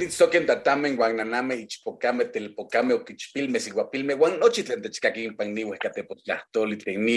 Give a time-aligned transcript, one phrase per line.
[0.00, 7.16] Queritzoquen tatamen, guananame, ichpocame, telpocame, oquichpilme, siguapilme, guan nochitlen techcaquin panni, huescatepochtlahtoli, teni,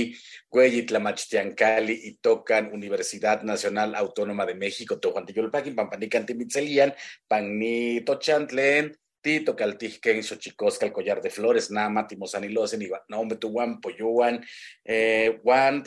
[0.49, 6.93] cuelli, tlamachtiancali, y tocan Universidad Nacional Autónoma de México, tohuantiyolpaquin, pampanican, timitzelian,
[7.25, 8.91] panni, tochantlen,
[9.23, 14.45] Tito Caltijken, Xochicosca, el collar de flores, Nama, Timosanilosen, y nombre tu Juan, Poyuan,
[14.83, 15.81] eh, Juan,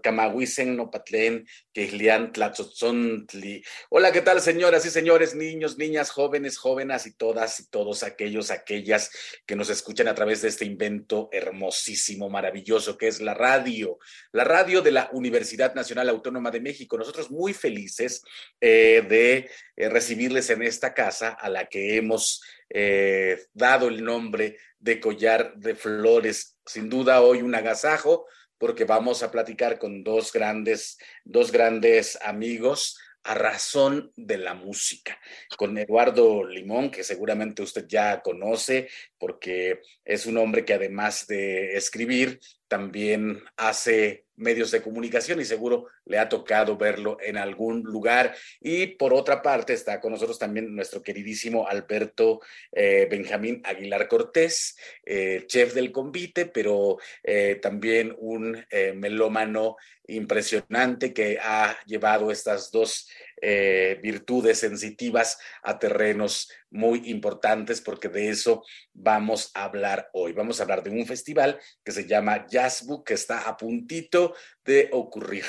[0.00, 3.64] Camahuisen, Nopatlen, Quislian, Tlatzotzontli.
[3.88, 8.52] Hola, ¿qué tal, señoras y señores, niños, niñas, jóvenes, jóvenes y todas y todos aquellos,
[8.52, 9.10] aquellas
[9.44, 13.98] que nos escuchan a través de este invento hermosísimo, maravilloso que es la radio,
[14.30, 16.96] la radio de la Universidad Nacional Autónoma de México.
[16.96, 18.22] Nosotros muy felices
[18.60, 24.56] eh, de eh, recibirles en esta casa a la que hemos eh, dado el nombre
[24.78, 26.56] de collar de flores.
[26.64, 28.26] Sin duda hoy un agasajo
[28.58, 35.18] porque vamos a platicar con dos grandes, dos grandes amigos a razón de la música,
[35.56, 38.88] con Eduardo Limón, que seguramente usted ya conoce,
[39.20, 45.86] porque es un hombre que además de escribir, también hace medios de comunicación y seguro
[46.06, 48.34] le ha tocado verlo en algún lugar.
[48.60, 52.40] Y por otra parte está con nosotros también nuestro queridísimo Alberto
[52.72, 58.64] eh, Benjamín Aguilar Cortés, eh, chef del convite, pero eh, también un
[58.94, 59.76] melómano
[60.06, 63.08] impresionante que ha llevado estas dos
[64.02, 70.32] virtudes sensitivas a terrenos muy importantes porque de eso vamos a hablar hoy.
[70.32, 74.34] Vamos a hablar de un festival que se llama Jazz Book, que está a puntito
[74.64, 75.44] de ocurrir.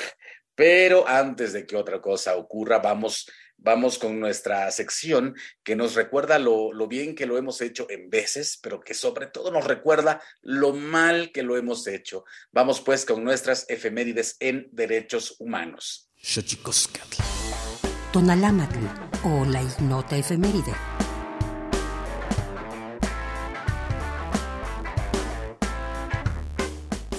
[0.54, 6.38] Pero antes de que otra cosa ocurra, vamos, vamos con nuestra sección que nos recuerda
[6.38, 10.22] lo, lo bien que lo hemos hecho en veces, pero que sobre todo nos recuerda
[10.42, 12.24] lo mal que lo hemos hecho.
[12.50, 16.10] Vamos pues con nuestras efemérides en derechos humanos.
[18.12, 18.84] Tonalámatl
[19.24, 20.74] o la ignota efeméride.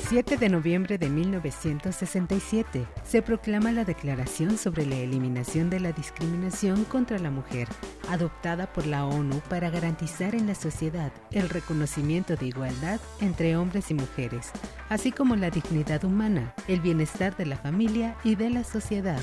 [0.07, 6.84] 7 de noviembre de 1967 se proclama la Declaración sobre la Eliminación de la Discriminación
[6.84, 7.68] contra la Mujer,
[8.07, 13.89] adoptada por la ONU para garantizar en la sociedad el reconocimiento de igualdad entre hombres
[13.89, 14.51] y mujeres,
[14.89, 19.19] así como la dignidad humana, el bienestar de la familia y de la sociedad.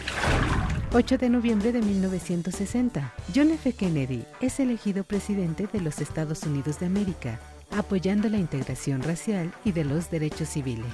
[0.93, 3.73] 8 de noviembre de 1960, John F.
[3.73, 7.39] Kennedy es elegido presidente de los Estados Unidos de América
[7.71, 10.87] apoyando la integración racial y de los derechos civiles.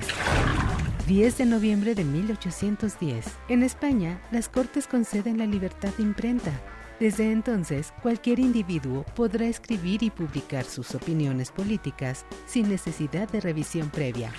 [1.06, 3.26] 10 de noviembre de 1810.
[3.48, 6.52] En España, las Cortes conceden la libertad de imprenta.
[7.00, 13.90] Desde entonces, cualquier individuo podrá escribir y publicar sus opiniones políticas sin necesidad de revisión
[13.90, 14.32] previa.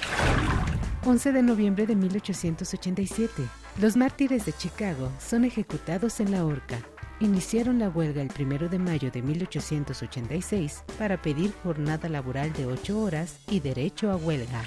[1.08, 3.44] 11 de noviembre de 1887.
[3.82, 6.80] Los mártires de Chicago son ejecutados en la horca
[7.20, 13.00] iniciaron la huelga el 1 de mayo de 1886 para pedir jornada laboral de 8
[13.00, 14.64] horas y derecho a huelga.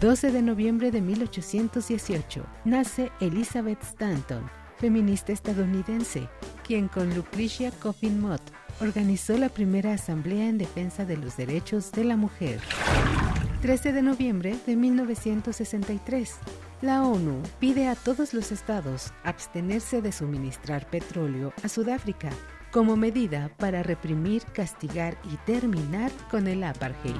[0.00, 4.48] 12 de noviembre de 1818 nace Elizabeth Stanton,
[4.78, 6.28] feminista estadounidense,
[6.66, 8.42] quien con Lucretia Coffin Mott
[8.80, 12.60] organizó la primera asamblea en defensa de los derechos de la mujer.
[13.62, 16.36] 13 de noviembre de 1963
[16.80, 22.30] la ONU pide a todos los estados abstenerse de suministrar petróleo a Sudáfrica
[22.70, 27.16] como medida para reprimir, castigar y terminar con el apartheid.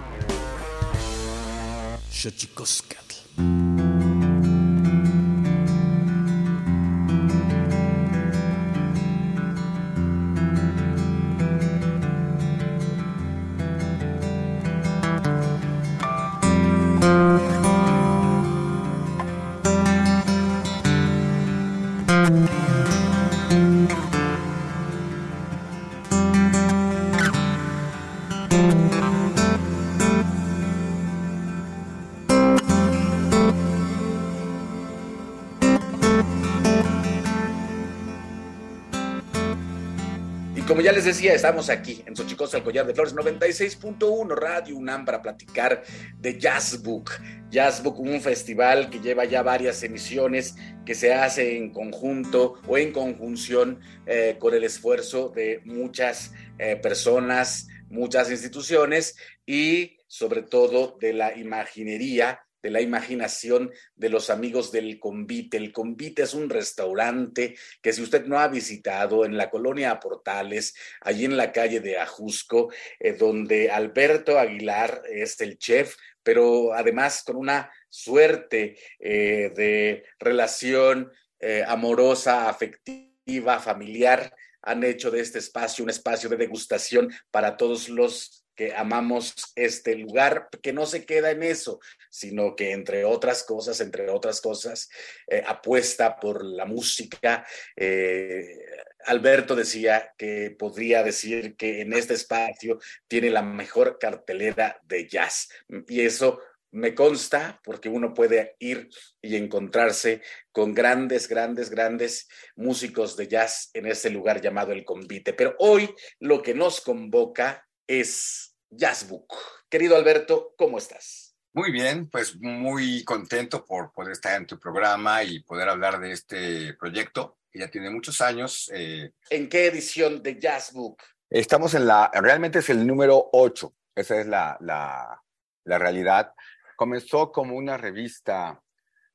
[41.08, 45.82] Decía, estamos aquí en Xochicosta, el Collar de Flores, 96.1 Radio UNAM para platicar
[46.18, 47.12] de Jazzbook.
[47.48, 52.92] Jazzbook, un festival que lleva ya varias emisiones, que se hace en conjunto o en
[52.92, 59.16] conjunción eh, con el esfuerzo de muchas eh, personas, muchas instituciones
[59.46, 65.56] y sobre todo de la imaginería de la imaginación de los amigos del Convite.
[65.56, 70.74] El Convite es un restaurante que si usted no ha visitado en la colonia Portales,
[71.00, 77.22] allí en la calle de Ajusco, eh, donde Alberto Aguilar es el chef, pero además
[77.24, 81.10] con una suerte eh, de relación
[81.40, 87.88] eh, amorosa, afectiva, familiar, han hecho de este espacio un espacio de degustación para todos
[87.88, 91.78] los que amamos este lugar, que no se queda en eso,
[92.10, 94.88] sino que entre otras cosas, entre otras cosas,
[95.28, 97.46] eh, apuesta por la música.
[97.76, 98.58] Eh,
[99.06, 105.48] Alberto decía que podría decir que en este espacio tiene la mejor cartelera de jazz.
[105.86, 106.40] Y eso
[106.72, 108.88] me consta porque uno puede ir
[109.22, 115.32] y encontrarse con grandes, grandes, grandes músicos de jazz en este lugar llamado El Convite.
[115.32, 119.34] Pero hoy lo que nos convoca es Jazzbook.
[119.68, 121.36] Querido Alberto, ¿cómo estás?
[121.52, 126.12] Muy bien, pues muy contento por poder estar en tu programa y poder hablar de
[126.12, 128.70] este proyecto que ya tiene muchos años.
[128.74, 129.12] Eh.
[129.30, 131.02] ¿En qué edición de Jazzbook?
[131.30, 135.22] Estamos en la, realmente es el número 8, esa es la, la,
[135.64, 136.32] la realidad.
[136.76, 138.62] Comenzó como una revista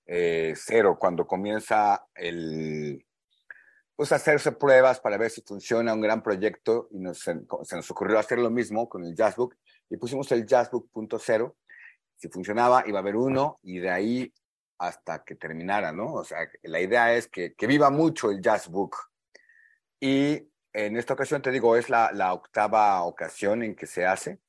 [0.05, 3.05] eh, cero cuando comienza el,
[4.03, 8.19] pues hacerse pruebas para ver si funciona un gran proyecto y nos, se, nos ocurrió
[8.19, 9.55] hacer lo mismo con el Jazzbook
[9.89, 11.55] y pusimos el Jazzbook.0.
[12.17, 14.33] Si funcionaba, iba a haber uno y de ahí
[14.77, 16.15] hasta que terminara, ¿no?
[16.15, 18.97] O sea, la idea es que, que viva mucho el Jazzbook.
[20.01, 24.41] Y en esta ocasión, te digo, es la, la octava ocasión en que se hace.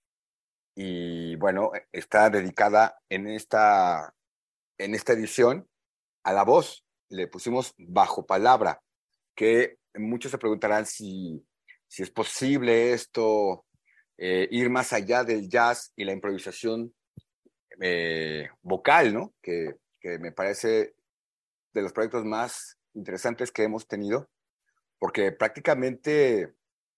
[0.74, 4.16] Y bueno, está dedicada en esta,
[4.78, 5.68] en esta edición
[6.24, 6.84] a la voz.
[7.08, 8.80] Le pusimos bajo palabra
[9.34, 11.44] que muchos se preguntarán si,
[11.86, 13.64] si es posible esto,
[14.16, 16.94] eh, ir más allá del jazz y la improvisación
[17.80, 19.34] eh, vocal, ¿no?
[19.42, 20.94] Que, que, me parece
[21.72, 24.30] de los proyectos más interesantes que hemos tenido,
[24.98, 26.54] porque prácticamente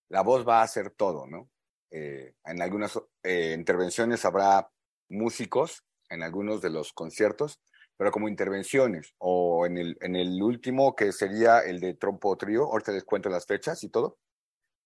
[0.09, 1.51] la voz va a hacer todo, ¿no?
[1.91, 4.69] Eh, en algunas intervenciones habrá
[5.09, 7.61] músicos, en algunos de los conciertos,
[7.97, 12.65] pero como intervenciones, o en el, en el último que sería el de trompo trío,
[12.65, 14.19] ahorita les cuento las fechas y todo,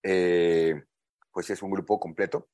[0.02, 0.82] eh,
[1.32, 2.48] pues es un grupo completo,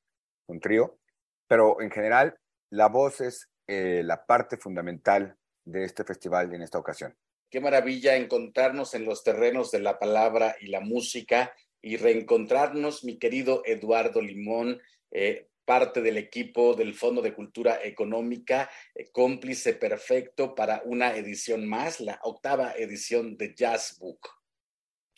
[0.48, 0.98] un trío,
[1.46, 2.38] pero en general
[2.70, 7.16] la voz es la parte fundamental de este festival en esta ocasión.
[7.50, 13.18] Qué maravilla encontrarnos en los terrenos de la palabra y la música y reencontrarnos, mi
[13.18, 14.80] querido Eduardo Limón,
[15.12, 21.66] eh, parte del equipo del Fondo de Cultura Económica, eh, cómplice perfecto para una edición
[21.66, 24.45] más, la octava edición de Jazz Book.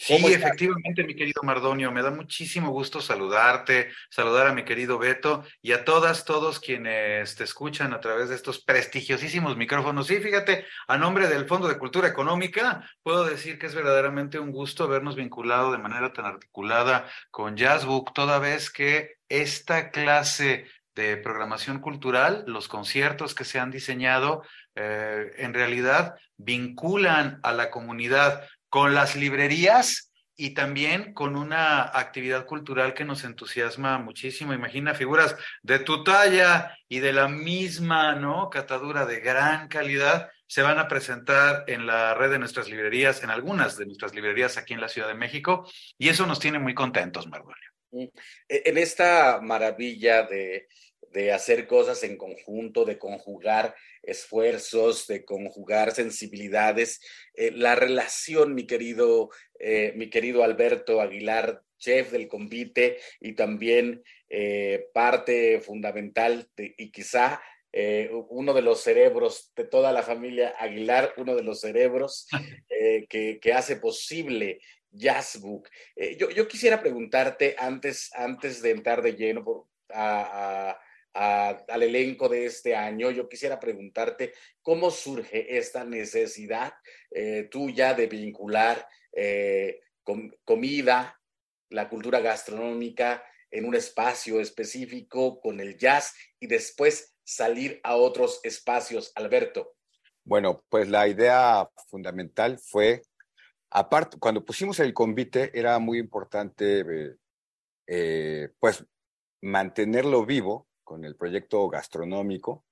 [0.01, 5.45] Sí, efectivamente, mi querido Mardonio, me da muchísimo gusto saludarte, saludar a mi querido Beto
[5.61, 10.07] y a todas, todos quienes te escuchan a través de estos prestigiosísimos micrófonos.
[10.07, 14.53] Sí, fíjate, a nombre del Fondo de Cultura Económica, puedo decir que es verdaderamente un
[14.53, 21.17] gusto habernos vinculado de manera tan articulada con Jazzbook, toda vez que esta clase de
[21.17, 24.43] programación cultural, los conciertos que se han diseñado,
[24.77, 32.47] eh, en realidad vinculan a la comunidad con las librerías y también con una actividad
[32.47, 34.53] cultural que nos entusiasma muchísimo.
[34.53, 38.49] Imagina figuras de tu talla y de la misma, ¿no?
[38.49, 43.31] Catadura de gran calidad se van a presentar en la red de nuestras librerías, en
[43.31, 46.75] algunas de nuestras librerías aquí en la Ciudad de México, y eso nos tiene muy
[46.75, 47.71] contentos, Margonio.
[47.91, 48.05] Mm.
[48.49, 50.69] E, en esta maravilla de,
[51.13, 53.75] de hacer cosas en conjunto, de conjugar
[54.09, 57.01] esfuerzos, de conjugar sensibilidades.
[57.35, 64.03] Eh, la relación, mi querido, eh, mi querido Alberto Aguilar, chef del convite y también
[64.29, 67.41] eh, parte fundamental y quizá
[68.31, 72.27] uno de los cerebros de toda la familia Aguilar, uno de los cerebros
[73.09, 74.59] que, que, hace posible
[74.91, 75.69] Jazzbook.
[76.17, 80.81] Yo, yo, quisiera preguntarte antes, antes de entrar de lleno a
[81.15, 86.75] al elenco de este año, yo quisiera preguntarte cómo surge esta necesidad
[87.11, 89.81] eh, tuya de vincular eh,
[90.45, 91.21] comida,
[91.71, 98.41] la cultura gastronómica en un espacio específico con el jazz y después salir a otros
[98.43, 99.75] espacios, Alberto.
[100.25, 103.03] Bueno, pues la idea fundamental fue,
[103.71, 107.17] aparte, cuando pusimos el convite, era muy importante,
[107.87, 108.85] eh, pues,
[109.41, 112.65] mantenerlo vivo con el proyecto gastronómico,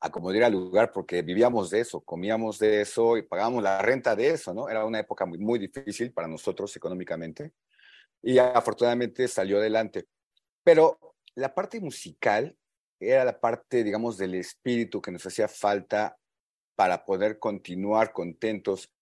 [0.00, 4.28] acomodar al lugar porque vivíamos de eso, comíamos de eso y pagábamos la renta de
[4.28, 4.68] eso, ¿no?
[4.68, 7.54] Era una época muy, muy difícil para nosotros económicamente
[8.22, 10.08] y afortunadamente salió adelante.
[10.62, 12.54] Pero la parte musical
[13.00, 16.18] era la parte, digamos, del espíritu que nos hacía falta
[16.76, 18.92] para poder continuar contentos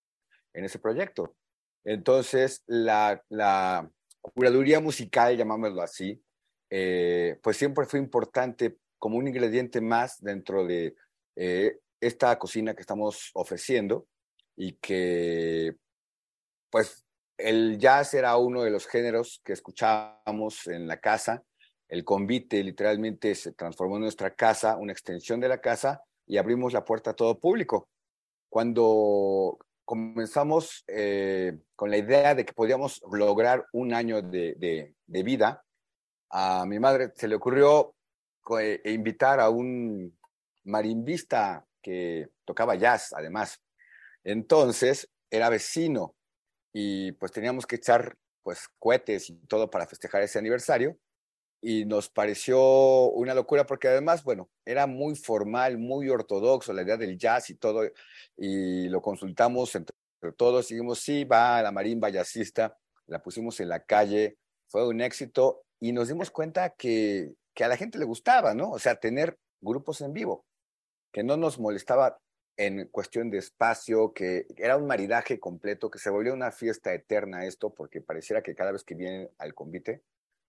[0.55, 1.35] en ese proyecto.
[1.83, 6.23] Entonces, la, la curaduría musical, llamámoslo así,
[6.71, 10.97] eh, pues siempre fue importante como un ingrediente más dentro de
[11.37, 14.07] eh, esta cocina que estamos ofreciendo
[14.57, 15.77] y que
[16.71, 17.05] pues
[17.39, 21.45] el jazz era uno de los géneros que escuchábamos en la casa.
[21.89, 26.73] El convite literalmente se transformó en nuestra casa, una extensión de la casa y abrimos
[26.73, 27.89] la puerta a todo público.
[28.49, 35.66] Cuando comenzamos eh, con la idea de que podíamos lograr un año de vida,
[36.31, 37.95] a mi madre se le ocurrió
[38.61, 40.17] eh, invitar a un
[40.65, 43.61] marimbista que tocaba jazz, además.
[44.25, 46.15] Entonces, era vecino
[46.73, 50.97] y pues teníamos que echar pues cohetes y todo para festejar ese aniversario
[51.61, 56.97] y nos pareció una locura porque además, bueno, era muy formal, muy ortodoxo la idea
[56.97, 57.83] del jazz y todo
[58.37, 59.95] y lo consultamos entre
[60.37, 65.01] todos y dijimos, sí, va la marimba jazzista, la pusimos en la calle, fue un
[65.01, 68.71] éxito y nos dimos cuenta que, que a la gente le gustaba, ¿no?
[68.71, 70.45] O sea, tener grupos en vivo,
[71.13, 72.19] que no nos molestaba
[72.57, 77.45] en cuestión de espacio, que era un maridaje completo, que se volvió una fiesta eterna
[77.45, 80.03] esto, porque pareciera que cada vez que vienen al convite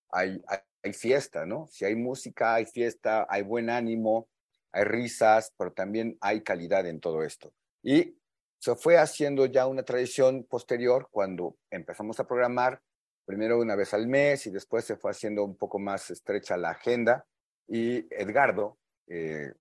[0.10, 1.68] hay, hay, fiesta, ¿no?
[1.68, 4.30] Si hay música, hay fiesta, hay buen ánimo,
[4.72, 7.52] hay risas, pero también hay calidad en todo esto.
[7.84, 8.18] Y
[8.60, 12.82] se fue haciendo ya una tradición posterior cuando empezamos a programar
[13.28, 16.70] primero una vez al mes y después se fue haciendo un poco más estrecha la
[16.70, 17.28] agenda
[17.68, 19.52] y Edgardo eh,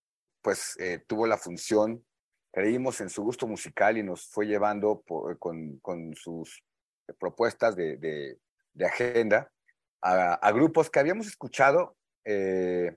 [0.41, 2.07] pues eh, tuvo la función,
[2.53, 5.03] creímos en su gusto musical y nos fue llevando
[5.41, 6.63] con, con, sus
[7.19, 9.51] propuestas de, de, agenda
[10.01, 12.97] a, grupos que habíamos escuchado eh,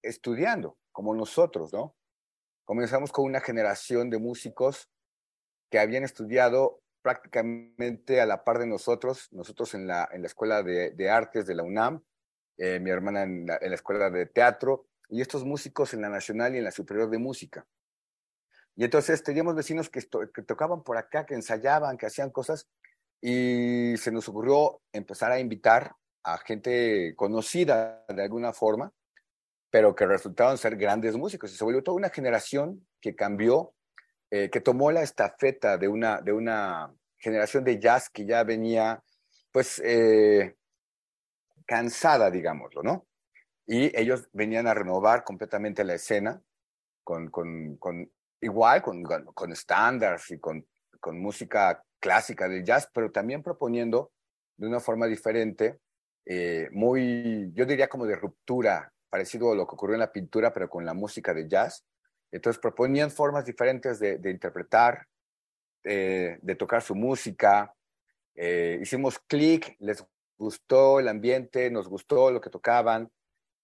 [0.00, 1.94] estudiando, como nosotros, ¿no?
[2.64, 4.88] Comenzamos con una generación de músicos
[5.70, 10.62] que habían estudiado prácticamente a la par de nosotros, nosotros en la, en la Escuela
[10.62, 12.02] de, Artes de la UNAM,
[12.56, 16.58] eh, mi hermana en la, Escuela de Teatro, y estos músicos en la Nacional y
[16.58, 17.66] en la Superior de Música.
[18.76, 22.68] Y entonces teníamos vecinos que, que tocaban por acá, que ensayaban, que hacían cosas,
[23.20, 25.94] y se nos ocurrió empezar a invitar
[26.24, 28.92] a gente conocida de alguna forma,
[29.70, 31.52] pero que resultaron ser grandes músicos.
[31.52, 33.74] Y se volvió toda una generación que cambió
[34.34, 39.04] eh, que tomó la estafeta de una, de una generación de jazz que ya venía,
[39.50, 40.56] pues, eh,
[41.66, 43.06] cansada, digámoslo, ¿no?
[43.66, 46.40] Y ellos venían a renovar completamente la escena
[47.04, 48.10] con, con, con
[48.40, 50.66] igual, con, con y con,
[50.98, 54.12] con música clásica del jazz, pero también proponiendo
[54.56, 55.78] de una forma diferente,
[56.24, 60.54] eh, muy, yo diría como de ruptura, parecido a lo que ocurrió en la pintura,
[60.54, 61.84] pero con la música de jazz,
[62.32, 65.06] entonces proponían formas diferentes de, interpretar,
[65.84, 67.74] eh, de tocar su música.
[68.34, 70.02] Eh, hicimos clic, les
[70.38, 73.10] gustó el ambiente, nos gustó lo que tocaban.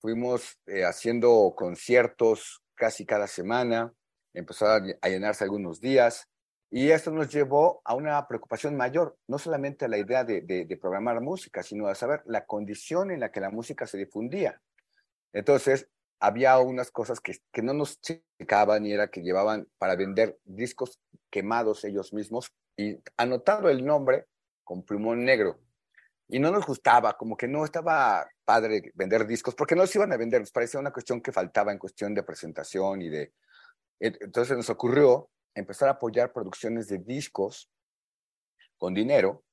[0.01, 3.93] Fuimos eh, haciendo conciertos casi cada semana,
[4.35, 6.29] empezó a, llenarse algunos días.
[6.71, 10.77] Y esto nos llevó a una preocupación mayor, no solamente a la idea de, de,
[10.77, 14.61] programar música, sino a saber la condición en la que la música se difundía.
[15.33, 15.89] Entonces,
[16.21, 21.01] había unas cosas que, que no nos checaban y era que llevaban para vender discos
[21.31, 24.27] quemados ellos mismos y anotado el nombre
[24.65, 25.61] con plumón negro.
[26.29, 30.13] Y no nos gustaba, como que no estaba padre vender discos, porque no se iban
[30.13, 33.33] a vender, nos parecía una cuestión que faltaba en cuestión de presentación y de...
[33.99, 37.71] Entonces nos ocurrió empezar a apoyar producciones de discos
[38.77, 39.45] con dinero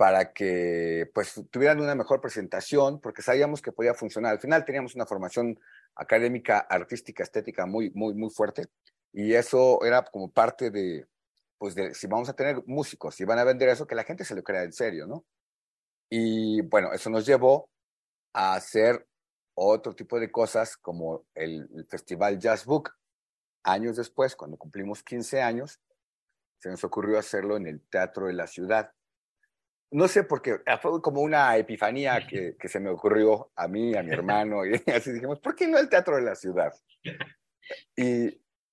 [0.00, 4.32] para que pues tuvieran una mejor presentación, porque sabíamos que podía funcionar.
[4.32, 5.60] Al final teníamos una formación
[5.94, 8.64] académica, artística, estética muy, muy, muy fuerte,
[9.12, 11.06] y eso era como parte de,
[11.58, 14.24] pues de, si vamos a tener músicos, si van a vender eso, que la gente
[14.24, 15.26] se lo crea en serio, ¿no?
[16.08, 17.68] Y bueno, eso nos llevó
[18.32, 19.06] a hacer
[19.54, 22.90] otro tipo de cosas como el, el Festival Jazz Book.
[23.64, 25.78] Años después, cuando cumplimos 15 años,
[26.58, 28.94] se nos ocurrió hacerlo en el Teatro de la Ciudad
[29.92, 33.66] no sé por qué, ah, fue como una epifanía que, que, se me ocurrió a
[33.66, 36.72] mí, a mi hermano, y así dijimos, ¿por qué no el teatro de la ciudad?
[37.96, 38.26] Y,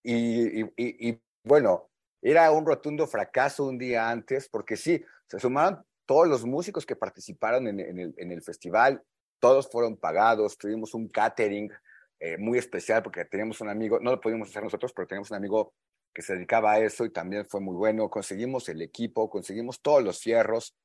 [0.03, 1.89] y, y, y bueno,
[2.21, 6.95] era un rotundo fracaso un día antes, porque sí, se sumaron todos los músicos que
[6.95, 9.03] participaron en, en, el, en el, festival,
[9.39, 11.71] todos fueron pagados, tuvimos un catering
[12.19, 15.37] eh, muy especial porque teníamos un amigo, no lo pudimos hacer nosotros, pero teníamos un
[15.37, 15.73] amigo
[16.13, 20.03] que se dedicaba a eso y también fue muy bueno, conseguimos el equipo, conseguimos todos
[20.03, 20.75] los fierros,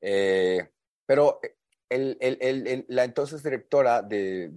[0.00, 0.70] eh,
[1.06, 1.40] pero
[1.88, 4.54] el, el, la entonces directora del,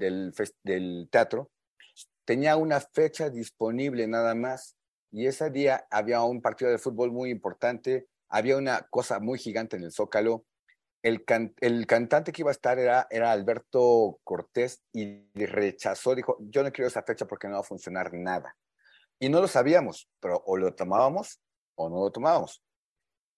[0.64, 1.52] del teatro
[2.26, 4.78] tenía una fecha disponible nada más
[5.12, 9.78] y ese día había un partido de fútbol muy importante, había una cosa muy gigante
[9.78, 10.46] en el Zócalo.
[11.04, 11.24] El,
[11.60, 16.72] el cantante que iba a estar era, era Alberto Cortés y rechazó, dijo, yo no
[16.72, 18.58] quiero esa fecha porque no va a funcionar nada.
[19.20, 21.40] Y no lo sabíamos, pero o lo tomábamos
[21.76, 22.64] o no lo tomábamos.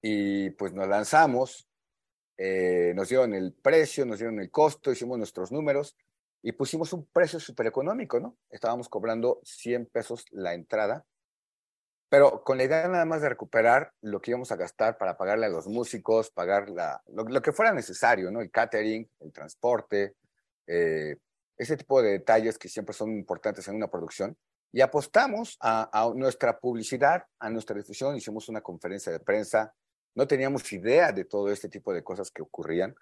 [0.01, 1.67] Y pues nos lanzamos,
[2.37, 5.95] eh, nos dieron el precio, nos dieron el costo, hicimos nuestros números
[6.41, 8.37] y pusimos un precio súper económico, ¿no?
[8.49, 11.05] Estábamos cobrando 100 pesos la entrada,
[12.09, 15.47] pero con la idea nada más de recuperar lo que íbamos a gastar para pagarle
[15.47, 18.41] a los músicos, pagar la, lo, que fuera necesario, ¿no?
[18.41, 20.15] El catering, el transporte,
[20.67, 21.17] eh,
[21.57, 24.37] ese tipo de detalles que siempre son importantes en una producción.
[24.71, 29.73] Y apostamos a, a nuestra publicidad, a nuestra difusión, hicimos una conferencia de prensa,
[30.15, 32.95] no teníamos idea de todo este tipo de cosas que ocurrían,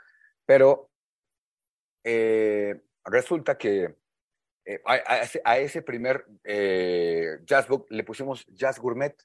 [0.46, 0.90] pero
[2.04, 3.96] eh, resulta que
[4.66, 9.16] eh, a, ese, primer eh, jazz book le pusimos jazz gourmet.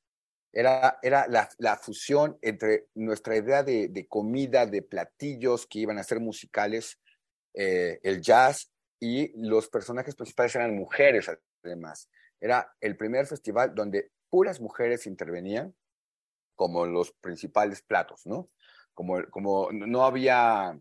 [0.52, 6.20] Era, era la, fusión entre nuestra idea de, comida, de platillos que iban a ser
[6.20, 6.98] musicales,
[7.52, 11.30] el jazz y los personajes principales eran mujeres
[11.62, 12.08] además.
[12.40, 15.74] Era el primer festival donde puras mujeres intervenían
[16.58, 18.50] como los principales platos, ¿no?
[18.92, 20.76] Como, como no había,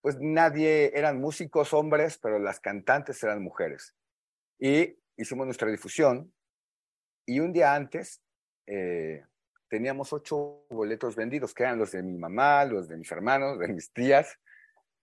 [0.00, 3.92] pues nadie, eran músicos hombres, pero las cantantes eran mujeres.
[4.60, 6.32] Y hicimos nuestra difusión
[7.26, 8.22] y un día antes
[8.68, 9.24] eh,
[9.68, 13.66] teníamos ocho boletos vendidos, que eran los de mi mamá, los de mis hermanos, de
[13.66, 14.38] mis tías,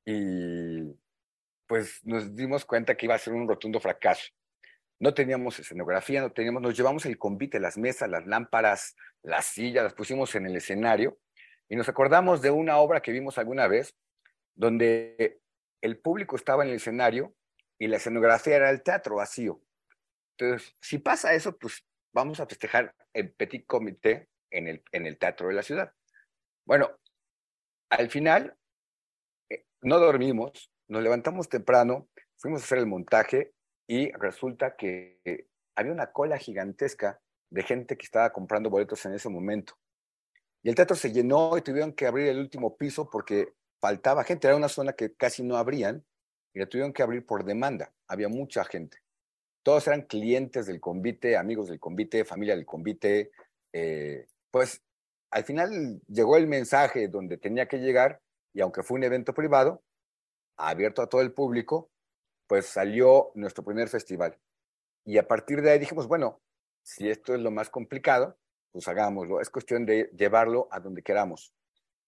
[0.05, 0.83] y
[1.67, 4.31] pues nos dimos cuenta que iba a ser un rotundo fracaso.
[5.03, 9.83] No teníamos escenografía, no teníamos, nos llevamos el convite, las mesas, las lámparas, las sillas,
[9.83, 11.19] las pusimos en el escenario
[11.67, 13.97] y nos acordamos de una obra que vimos alguna vez
[14.55, 15.41] donde
[15.81, 17.35] el público estaba en el escenario
[17.77, 19.61] y la escenografía era el teatro vacío.
[20.37, 25.17] Entonces, si pasa eso, pues vamos a festejar el petit comité en el, en el
[25.17, 25.91] teatro de la ciudad.
[26.63, 26.89] Bueno,
[27.89, 28.55] al final
[29.49, 33.51] eh, no dormimos, nos levantamos temprano, fuimos a hacer el montaje
[33.87, 37.19] y resulta que había una cola gigantesca
[37.49, 39.73] de gente que estaba comprando boletos en ese momento.
[40.63, 44.47] Y el teatro se llenó y tuvieron que abrir el último piso porque faltaba gente.
[44.47, 46.05] Era una zona que casi no abrían
[46.53, 47.93] y la tuvieron que abrir por demanda.
[48.07, 48.99] Había mucha gente.
[49.61, 53.31] Todos eran clientes del convite, amigos del convite, familia del convite.
[53.73, 54.81] Eh, pues
[55.31, 58.21] al final llegó el mensaje donde tenía que llegar
[58.53, 59.83] y aunque fue un evento privado,
[60.57, 61.89] abierto a todo el público,
[62.53, 64.37] pues salió nuestro primer festival.
[65.05, 66.39] Y a partir de ahí dijimos, bueno,
[66.83, 68.37] si esto es lo más complicado,
[68.71, 69.41] pues hagámoslo.
[69.41, 71.51] Es cuestión de llevarlo a donde queramos,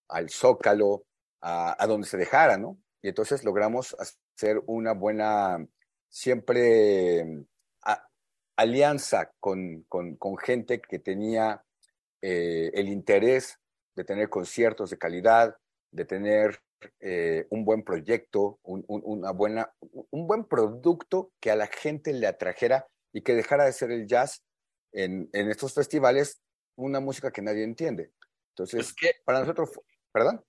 [0.07, 1.07] al zócalo,
[1.41, 2.77] a, donde se dejara, ¿no?
[3.01, 5.65] Y entonces logramos hacer una buena,
[6.09, 7.25] siempre
[8.55, 11.65] alianza con, con, gente que tenía
[12.21, 13.59] eh, el interés
[13.95, 15.57] de tener conciertos de calidad,
[15.89, 16.61] de tener
[16.99, 22.27] eh, un buen proyecto, un, una buena, un buen producto que a la gente le
[22.27, 24.43] atrajera y que dejara de ser el jazz
[24.91, 26.41] en, en estos festivales
[26.75, 28.11] una música que nadie entiende.
[28.49, 29.69] Entonces, pues para nosotros,
[30.11, 30.43] ¿perdón?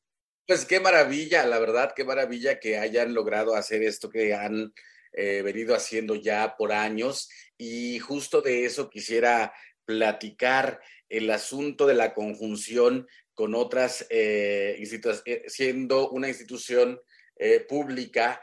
[0.46, 4.72] Pues qué maravilla, la verdad, qué maravilla que hayan logrado hacer esto que han
[5.12, 7.28] eh, venido haciendo ya por años.
[7.58, 9.52] Y justo de eso quisiera
[9.84, 14.82] platicar el asunto de la conjunción con otras eh,
[15.24, 17.00] eh, siendo una institución
[17.68, 18.40] pública,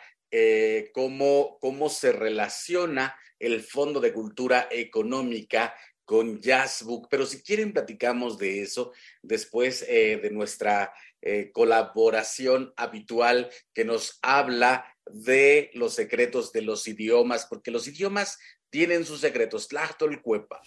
[0.94, 5.74] cómo, cómo se relaciona el Fondo de Cultura Económica
[6.06, 13.50] con Jazzbook, pero si quieren platicamos de eso después eh, de nuestra eh, colaboración habitual
[13.74, 18.38] que nos habla de los secretos de los idiomas, porque los idiomas
[18.70, 19.68] tienen sus secretos.
[19.68, 20.62] Tlachtolcuepa.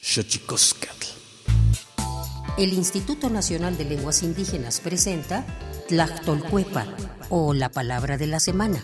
[2.59, 5.45] El Instituto Nacional de Lenguas Indígenas presenta
[5.89, 6.87] Tlachtolcuepa
[7.29, 8.83] o la palabra de la semana.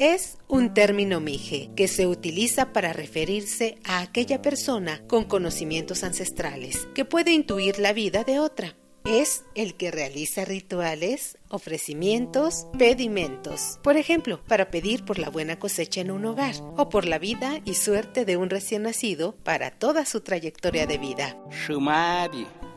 [0.00, 6.88] Es un término mije que se utiliza para referirse a aquella persona con conocimientos ancestrales
[6.94, 8.79] que puede intuir la vida de otra.
[9.04, 13.78] Es el que realiza rituales, ofrecimientos, pedimentos.
[13.82, 17.60] Por ejemplo, para pedir por la buena cosecha en un hogar o por la vida
[17.64, 21.36] y suerte de un recién nacido para toda su trayectoria de vida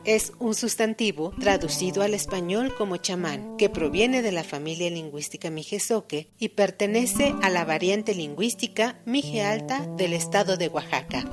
[0.04, 6.28] es un sustantivo traducido al español como chamán, que proviene de la familia lingüística mijezoque
[6.38, 11.24] y pertenece a la variante lingüística mije alta del estado de Oaxaca.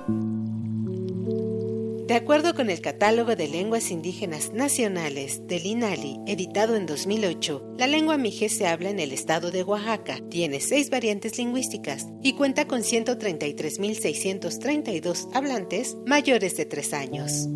[2.12, 7.88] De acuerdo con el Catálogo de Lenguas Indígenas Nacionales del INALI, editado en 2008, la
[7.88, 12.68] lengua mije se habla en el estado de Oaxaca, tiene seis variantes lingüísticas y cuenta
[12.68, 17.48] con 133.632 hablantes mayores de tres años.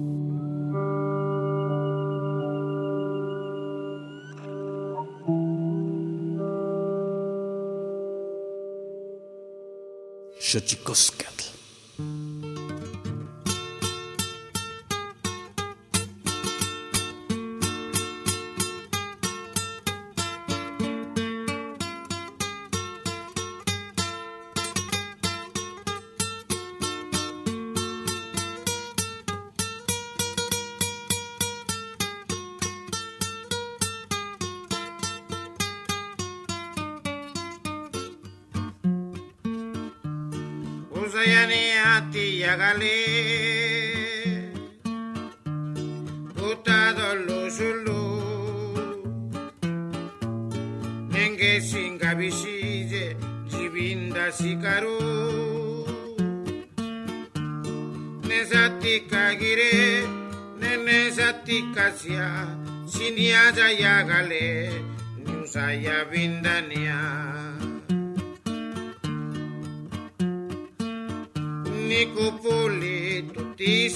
[41.15, 42.97] ಸಂಶಯನೇ ಅತಿಯಗಲೇ
[46.47, 47.99] ಊಟದೊಳ್ಳು ಸುಳ್ಳು.
[51.11, 53.05] ಸಿಂಗ ಸಿಂಗವಿಸಿದೆ
[53.49, 54.97] ಜೀವಿಂದ ಸಿಕರು.
[58.27, 59.71] ನೆಸತ್ತಿಕ್ಕಾಗಿರೆ
[60.59, 62.17] ನೆನ್ನೆ ಸತ್ತಿಕ್ಕಸ್ಯ
[62.97, 64.47] ಸಿನಿಯ ಜಯಗಲೇ
[65.23, 66.91] ನಿಮ್ಸಯ ವಿಂದನೆಯ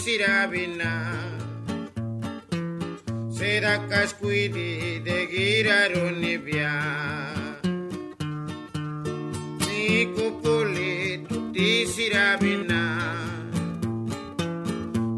[0.10, 0.91] sirabina.
[3.38, 4.72] Sera kaskuidi
[5.06, 6.72] de giraronibia
[9.65, 10.93] Nikupuli
[11.28, 12.82] tuti sirabina.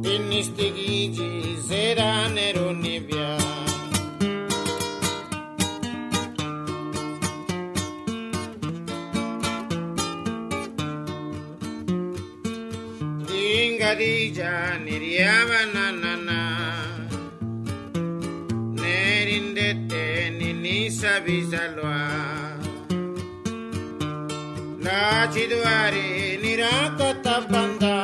[0.03, 3.40] Tinistigi sera neronibia
[14.85, 16.39] niriyabananana
[18.81, 21.97] nerindete ninisabizalwa
[24.83, 27.97] lachidwari nirakotapanda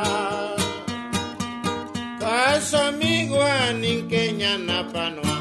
[2.20, 5.38] kasamigwa ninkenyanapanoa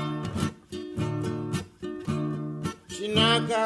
[2.94, 3.64] shinaka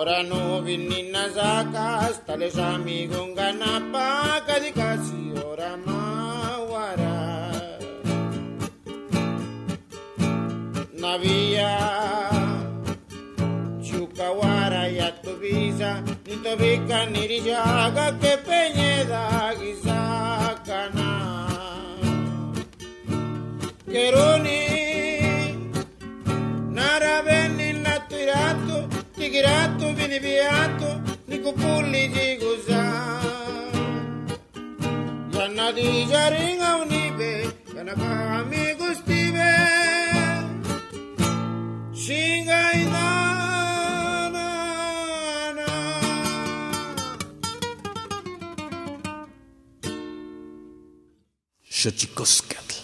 [0.00, 1.34] Ahora no vininas
[2.14, 5.34] stale shami gonga amigo un ganapa, casi casi.
[10.94, 11.76] Navia,
[13.82, 21.10] chukawara ya tu visa, ni tobica ni rillaga, que peñeda guisacana.
[23.84, 24.64] Queroni,
[26.70, 28.69] nara ven en la.
[31.28, 32.82] Nikupuli jiguza
[35.32, 37.32] Yana di jaringa unibe
[41.94, 44.46] Shinga inana
[51.62, 52.74] Xochicoscatl.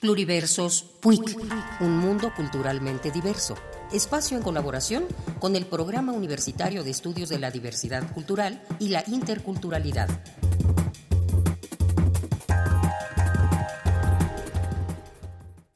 [0.00, 1.36] Pluriversos PUIC,
[1.80, 3.71] un mundo culturalmente diverso.
[3.92, 5.04] Espacio en colaboración
[5.38, 10.08] con el Programa Universitario de Estudios de la Diversidad Cultural y la Interculturalidad.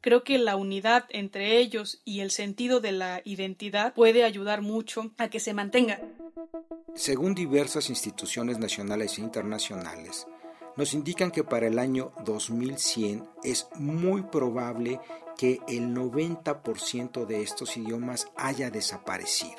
[0.01, 5.13] Creo que la unidad entre ellos y el sentido de la identidad puede ayudar mucho
[5.19, 6.01] a que se mantenga.
[6.95, 10.27] Según diversas instituciones nacionales e internacionales,
[10.77, 15.01] nos indican que para el año 2100 es muy probable
[15.37, 19.57] que el 90% de estos idiomas haya desaparecido.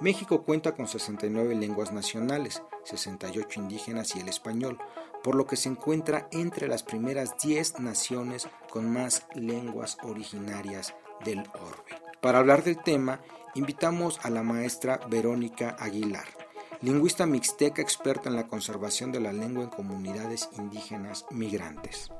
[0.00, 4.78] México cuenta con 69 lenguas nacionales, 68 indígenas y el español,
[5.22, 11.40] por lo que se encuentra entre las primeras 10 naciones con más lenguas originarias del
[11.54, 12.00] orbe.
[12.20, 13.20] Para hablar del tema,
[13.54, 16.26] invitamos a la maestra Verónica Aguilar,
[16.82, 22.10] lingüista mixteca experta en la conservación de la lengua en comunidades indígenas migrantes.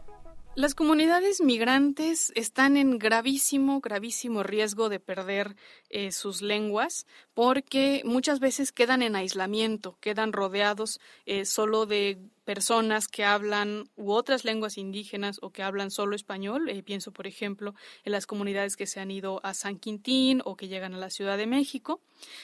[0.57, 5.55] Las comunidades migrantes están en gravísimo, gravísimo riesgo de perder
[5.91, 13.07] eh, sus lenguas porque muchas veces quedan en aislamiento, quedan rodeados eh, solo de personas
[13.07, 16.71] que hablan u otras lenguas indígenas o que hablan solo español.
[16.71, 17.75] Eh, pienso, por ejemplo,
[18.07, 21.11] en las comunidades que se han ido a San Quintín o que llegan a la
[21.11, 22.01] Ciudad de México.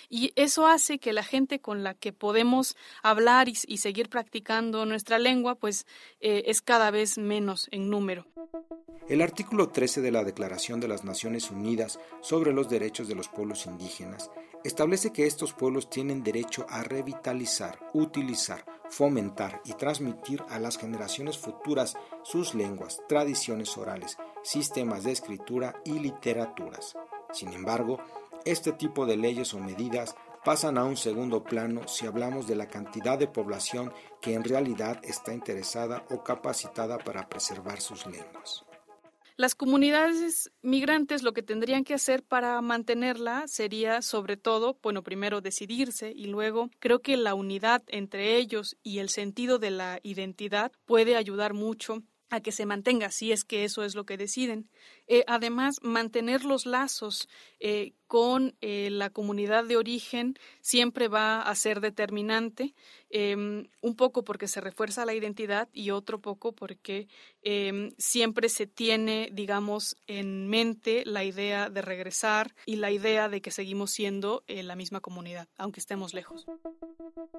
[0.09, 5.19] Y eso hace que la gente con la que podemos hablar y, seguir practicando nuestra
[5.19, 5.87] lengua, pues
[6.21, 8.27] eh, es cada vez menos en número.
[9.09, 13.29] El artículo 13 de la Declaración de las Naciones Unidas sobre los Derechos de los
[13.29, 14.31] Pueblos Indígenas
[14.65, 21.37] establece que estos pueblos tienen derecho a revitalizar, utilizar, fomentar y transmitir a las generaciones
[21.39, 26.97] futuras sus lenguas, tradiciones orales, sistemas de escritura y literaturas.
[27.33, 27.99] Sin embargo,
[28.45, 32.69] este tipo de leyes o medidas pasan a un segundo plano si hablamos de la
[32.69, 38.65] cantidad de población que en realidad está interesada o capacitada para preservar sus lenguas.
[39.37, 45.41] Las comunidades migrantes lo que tendrían que hacer para mantenerla sería sobre todo, bueno, primero
[45.41, 50.71] decidirse y luego creo que la unidad entre ellos y el sentido de la identidad
[50.85, 52.03] puede ayudar mucho
[52.33, 54.71] a que se mantenga, si es que eso es lo que deciden.
[55.07, 57.29] Eh, además, mantener los lazos
[57.61, 62.75] eh, con eh, la comunidad de origen siempre va a ser determinante,
[63.11, 67.07] em, un poco porque se refuerza la identidad y otro poco porque
[67.43, 73.43] em, siempre se tiene, digamos, en mente la idea de regresar y la idea de
[73.43, 76.47] que seguimos siendo la misma comunidad, aunque estemos lejos.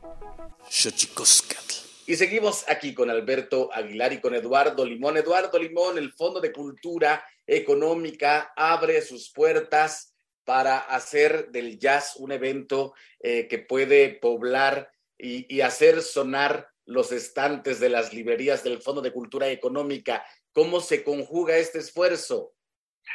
[2.05, 5.17] Y seguimos aquí con Alberto Aguilar y con Eduardo Limón.
[5.17, 10.12] Eduardo Limón, el Fondo de Cultura Económica abre sus puertas
[10.45, 17.11] para hacer del jazz un evento eh, que puede poblar y, y, hacer sonar los
[17.11, 20.25] estantes de las librerías del Fondo de Cultura Económica.
[20.51, 22.53] ¿Cómo se conjuga este esfuerzo?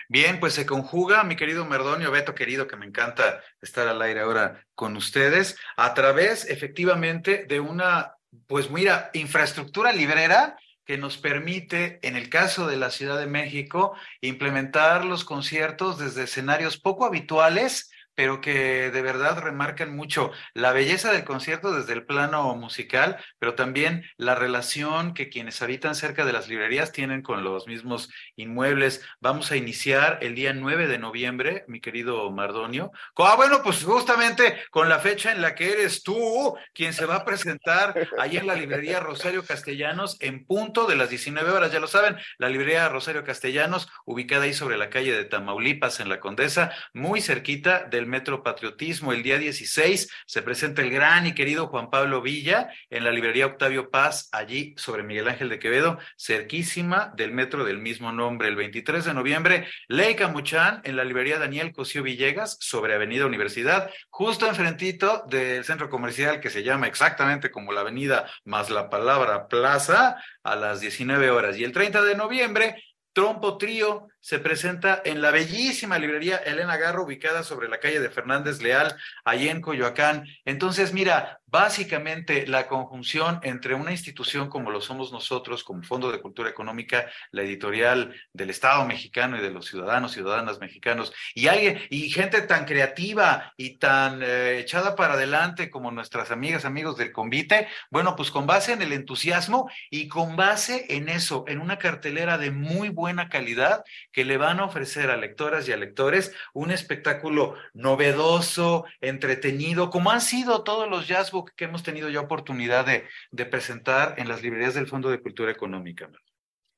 [0.09, 4.21] Bien, pues se conjuga, mi querido Merdonio, Beto querido, que me encanta estar al aire
[4.21, 8.15] ahora con ustedes, a través efectivamente de una,
[8.47, 13.95] pues mira, infraestructura librera que nos permite, en el caso de la Ciudad de México,
[14.23, 21.13] implementar los conciertos desde escenarios poco habituales pero que de verdad remarcan mucho la belleza
[21.13, 26.33] del concierto desde el plano musical, pero también la relación que quienes habitan cerca de
[26.33, 29.05] las librerías tienen con los mismos inmuebles.
[29.21, 32.91] Vamos a iniciar el día 9 de noviembre, mi querido Mardonio.
[33.19, 37.19] Ah, bueno, pues justamente con la fecha en la que eres tú quien se va
[37.19, 41.79] a presentar ahí en la librería Rosario Castellanos en punto de las 19 horas, ya
[41.79, 46.19] lo saben, la librería Rosario Castellanos, ubicada ahí sobre la calle de Tamaulipas, en la
[46.19, 49.13] Condesa, muy cerquita del Metro Patriotismo.
[49.13, 53.47] El día 16 se presenta el gran y querido Juan Pablo Villa en la librería
[53.47, 58.49] Octavio Paz, allí sobre Miguel Ángel de Quevedo, cerquísima del metro del mismo nombre.
[58.49, 63.91] El 23 de noviembre, Leica Muchán en la librería Daniel Cosío Villegas, sobre Avenida Universidad,
[64.11, 69.49] justo enfrentito del centro comercial que se llama exactamente como la avenida más la palabra
[69.49, 71.57] plaza, a las 19 horas.
[71.59, 77.05] Y el 30 de noviembre, Trompo Trío se presenta en la bellísima librería Elena Garro,
[77.05, 80.27] ubicada sobre la calle de Fernández Leal, allí en Coyoacán.
[80.45, 86.21] Entonces, mira, básicamente la conjunción entre una institución como lo somos nosotros, como Fondo de
[86.21, 91.81] Cultura Económica, la editorial del Estado mexicano y de los ciudadanos, ciudadanas mexicanos, y alguien,
[91.89, 97.13] y gente tan creativa y tan eh, echada para adelante como nuestras amigas, amigos del
[97.13, 101.79] convite, bueno, pues con base en el entusiasmo y con base en eso, en una
[101.79, 103.85] cartelera de muy buena calidad
[104.25, 110.21] le van a ofrecer a lectoras y a lectores un espectáculo novedoso, entretenido, como han
[110.21, 114.87] sido todos los jazzbook que hemos tenido ya oportunidad de, presentar en las librerías del
[114.87, 116.11] Fondo de Cultura Económica.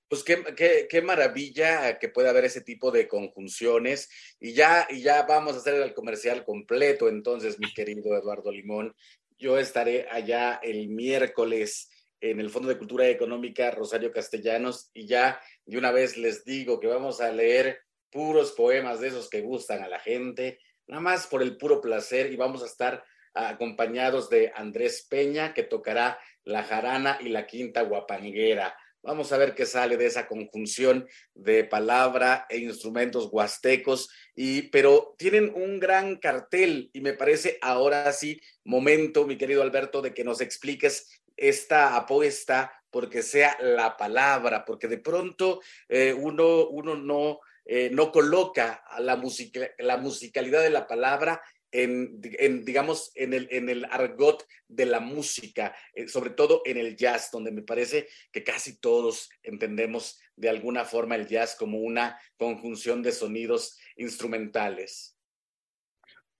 [0.09, 4.11] Pues qué, qué, qué, maravilla que pueda haber ese tipo de conjunciones.
[4.41, 8.95] Y ya, y ya vamos a hacer el comercial completo, entonces, mi querido Eduardo Limón.
[9.39, 15.41] Yo estaré allá el miércoles en el Fondo de Cultura Económica Rosario Castellanos y ya
[15.71, 17.81] de una vez les digo que vamos a leer
[18.11, 22.33] puros poemas de esos que gustan a la gente, nada más por el puro placer
[22.33, 23.05] y vamos a estar
[23.35, 28.77] acompañados de Andrés Peña que tocará la jarana y la quinta guapanguera.
[29.03, 35.15] Vamos a ver qué sale de esa conjunción de palabra e instrumentos huastecos, y, pero
[35.19, 40.25] tienen un gran cartel y me parece ahora sí momento, mi querido Alberto, de que
[40.25, 47.41] nos expliques esta apuesta porque sea la palabra, porque de pronto eh, uno, uno no,
[47.65, 51.41] eh, no coloca la, musica, la musicalidad de la palabra
[51.73, 52.21] en,
[52.65, 57.31] digamos, en el, en el argot de la música, eh, sobre todo en el jazz,
[57.31, 63.05] donde me parece que casi todos entendemos de alguna forma el jazz como una conjunción
[63.05, 65.17] de sonidos instrumentales.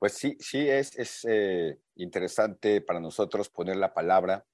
[0.01, 1.27] Pues sí, sí, es, es
[1.95, 4.45] interesante para nosotros poner la palabra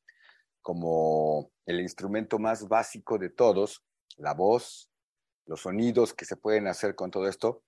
[0.67, 3.85] como el instrumento más básico de todos,
[4.17, 4.91] la voz,
[5.47, 7.63] los sonidos que se pueden hacer con todo esto,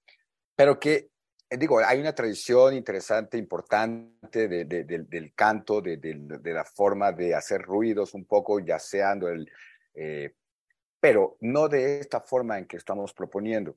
[0.56, 1.08] pero que,
[1.48, 5.96] eh, digo, hay una tradición interesante, importante de, del canto, de,
[6.42, 9.48] la forma de hacer ruidos un poco, yaceando, el,
[9.94, 10.34] eh,
[10.98, 13.76] pero no de esta forma en que estamos proponiendo.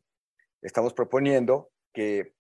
[0.64, 2.34] Estamos proponiendo que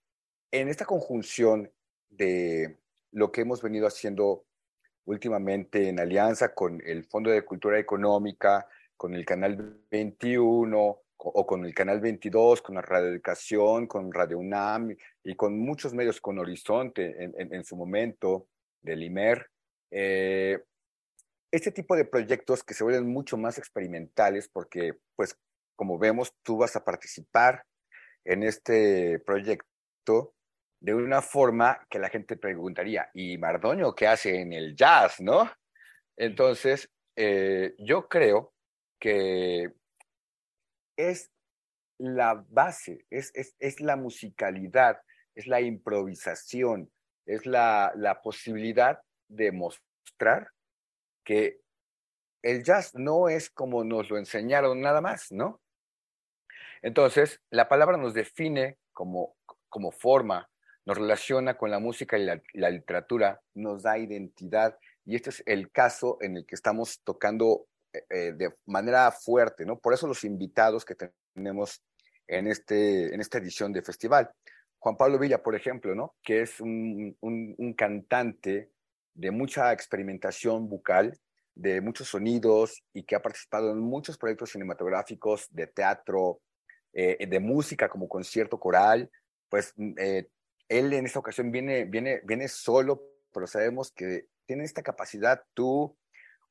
[0.49, 1.71] en esta conjunción
[2.09, 2.79] de
[3.11, 4.47] lo que hemos venido haciendo
[5.05, 11.65] últimamente en alianza con el Fondo de Cultura Económica, con el Canal 21 o con
[11.65, 16.39] el Canal 22, con la Radio Educación, con Radio UNAM y con muchos medios, con
[16.39, 18.47] Horizonte en, su momento,
[18.81, 19.47] del IMER.
[19.91, 20.59] Eh,
[21.51, 25.37] este tipo de proyectos que se vuelven mucho más experimentales porque, pues,
[25.75, 27.65] como vemos, tú vas a participar
[28.23, 30.33] en este proyecto
[30.81, 35.49] de una forma que la gente preguntaría, ¿y Mardoño qué hace en el jazz, no?
[36.17, 38.53] Entonces, eh, yo creo
[38.99, 39.71] que
[40.97, 41.31] es
[41.99, 44.99] la base, es, es, la musicalidad,
[45.35, 46.91] es la improvisación,
[47.27, 50.49] es la, la posibilidad de mostrar
[51.23, 51.61] que
[52.41, 55.61] el jazz no es como nos lo enseñaron nada más, ¿no?
[56.81, 59.35] Entonces, la palabra nos define como,
[59.69, 60.50] como forma,
[60.85, 64.77] nos relaciona con la música y la, literatura, nos da identidad.
[65.05, 69.65] Y este es el caso en el que estamos tocando eh, eh, de manera fuerte,
[69.65, 69.77] ¿no?
[69.79, 70.95] Por eso los invitados que
[71.35, 71.83] tenemos
[72.27, 74.29] en, este, en esta edición de festival.
[74.79, 76.15] Juan Pablo Villa, por ejemplo, ¿no?
[76.23, 78.71] Que es un, un, cantante
[79.13, 81.19] de mucha experimentación bucal,
[81.53, 86.39] de muchos sonidos y que ha participado en muchos proyectos cinematográficos, de teatro,
[86.93, 89.11] eh, de música como concierto coral,
[89.49, 89.73] pues
[90.71, 93.03] él en esta ocasión viene, viene, viene solo,
[93.33, 95.97] pero sabemos que tiene esta capacidad tú,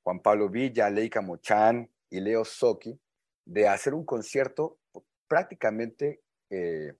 [0.03, 3.01] Juan Pablo Villa, Leica Mochán y Leo Soki,
[3.47, 4.79] de hacer un concierto
[5.27, 6.93] prácticamente eh,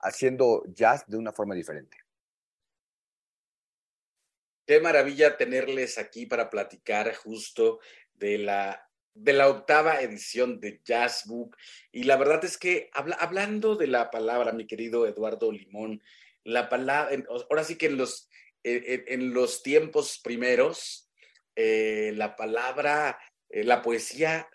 [0.00, 1.96] haciendo jazz de una forma diferente.
[4.66, 7.80] Qué maravilla tenerles aquí para platicar justo
[8.12, 11.56] de la, de la octava edición de Jazz Book.
[11.92, 16.02] Y la verdad es que hablando de la palabra, mi querido Eduardo Limón,
[16.44, 17.16] la palabra,
[17.50, 18.28] ahora sí que en los,
[18.64, 21.10] en, los tiempos primeros,
[21.56, 23.18] eh, la palabra,
[23.48, 24.48] eh, la poesía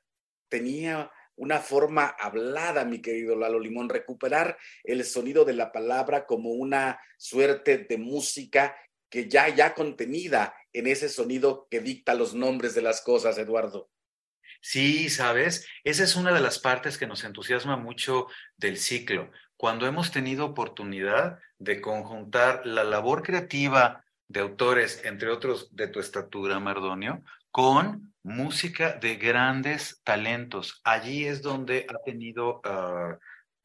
[0.50, 6.50] tenía una forma hablada, mi querido Lalo Limón, recuperar el sonido de la palabra como
[6.50, 8.76] una suerte de música
[9.10, 13.90] que ya, ya contenida en ese sonido que dicta los nombres de las cosas, Eduardo.
[14.62, 18.28] Sí, sabes, esa es una de las partes que nos entusiasma mucho
[18.58, 19.32] del ciclo.
[19.58, 26.00] Cuando hemos tenido oportunidad de conjuntar la labor creativa de autores, entre otros de tu
[26.00, 30.80] estatura, Mardonio, con música de grandes talentos.
[30.84, 33.18] Allí es donde ha tenido uh,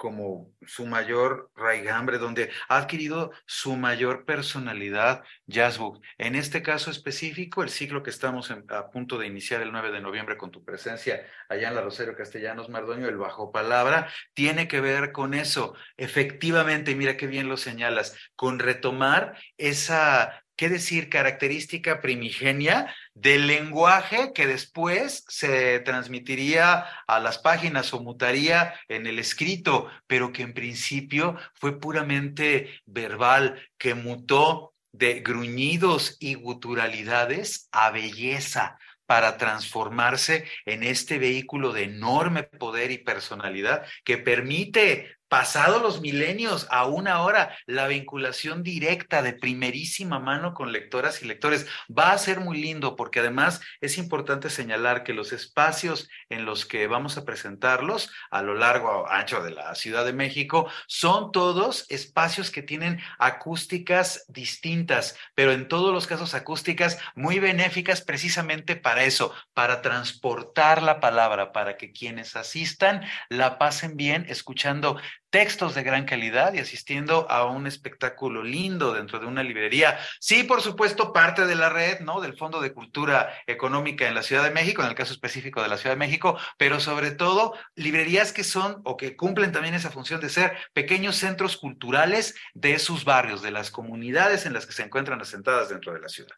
[0.02, 6.02] como su mayor raigambre, donde ha adquirido su mayor personalidad Jazzbook.
[6.18, 10.00] En este caso específico, el ciclo que estamos a punto de iniciar el 9 de
[10.00, 14.80] noviembre con tu presencia allá en la Rosario Castellanos Mardoño, el Bajo Palabra, tiene que
[14.80, 15.76] ver con eso.
[15.96, 24.32] Efectivamente, mira qué bien lo señalas, con retomar esa qué decir, característica primigenia del lenguaje
[24.34, 30.54] que después se transmitiría a las páginas o mutaría en el escrito, pero que en
[30.54, 38.76] principio fue puramente verbal, que mutó de gruñidos y guturalidades a belleza
[39.06, 46.66] para transformarse en este vehículo de enorme poder y personalidad que permite Pasado los milenios,
[46.68, 52.40] aún ahora, la vinculación directa de primerísima mano con lectoras y lectores va a ser
[52.40, 57.24] muy lindo porque además es importante señalar que los espacios en los que vamos a
[57.24, 63.00] presentarlos a lo largo, ancho de la Ciudad de México son todos espacios que tienen
[63.18, 70.82] acústicas distintas, pero en todos los casos acústicas muy benéficas precisamente para eso, para transportar
[70.82, 74.98] la palabra, para que quienes asistan la pasen bien escuchando
[75.32, 79.98] textos de gran calidad y asistiendo a un espectáculo lindo dentro de una librería.
[80.20, 82.20] Sí, por supuesto, parte de la red, ¿no?
[82.20, 85.68] Del Fondo de Cultura Económica en la Ciudad de México, en el caso específico de
[85.68, 89.90] la Ciudad de México, pero sobre todo librerías que son o que cumplen también esa
[89.90, 94.74] función de ser pequeños centros culturales de sus barrios, de las comunidades en las que
[94.74, 96.36] se encuentran asentadas dentro de la ciudad.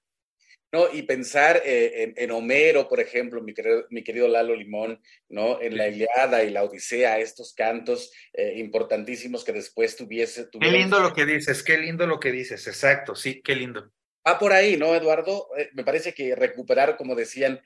[0.74, 0.92] ¿No?
[0.92, 5.60] Y pensar eh, en, Homero, por ejemplo, mi querido, mi querido, Lalo Limón, ¿no?
[5.60, 10.48] En la Iliada y la Odisea, estos cantos eh, importantísimos que después tuviese...
[10.50, 13.92] Qué lindo lo que dices, qué lindo lo que dices, exacto, sí, qué lindo.
[14.26, 15.46] Va por ahí, ¿no, Eduardo?
[15.56, 17.62] Eh, me parece que recuperar, como decían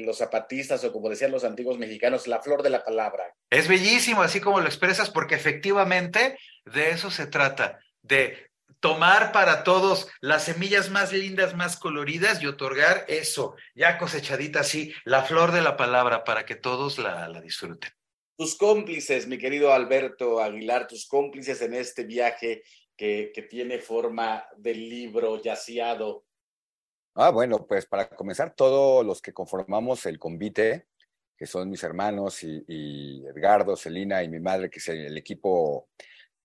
[0.00, 3.34] los zapatistas o como decían los antiguos mexicanos, la flor de la palabra.
[3.50, 8.49] Es bellísimo, así como lo expresas, porque efectivamente de eso se trata, de
[8.80, 14.92] tomar para todos las semillas más lindas, más coloridas y otorgar eso, ya cosechadita así,
[15.04, 17.90] la flor de la palabra para que todos la, disfruten.
[18.36, 22.62] Tus cómplices, mi querido Alberto Aguilar, tus cómplices en este viaje
[22.96, 26.24] que, que tiene forma de libro yaciado.
[27.14, 30.86] Ah, bueno, pues para comenzar, todos los que conformamos el convite,
[31.36, 35.88] que son mis hermanos y, y Edgardo, Celina y mi madre, que es el equipo